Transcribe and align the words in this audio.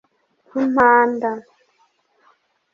Impanda 0.61 1.31